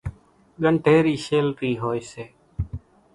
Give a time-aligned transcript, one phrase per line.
[0.61, 2.25] ڳنڍيرِي شيلرِي هوئيَ سي۔